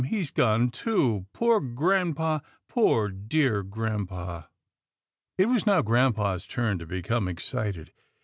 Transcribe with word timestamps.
He's 0.07 0.31
gone 0.31 0.71
too. 0.71 1.27
Poor 1.31 1.59
grampa— 1.61 2.41
poor 2.67 3.07
dear 3.09 3.61
grampa." 3.61 4.49
It 5.37 5.45
was 5.45 5.67
now 5.67 5.83
grampa's 5.83 6.47
turn 6.47 6.79
to 6.79 6.87
become 6.87 7.27
excited. 7.27 7.91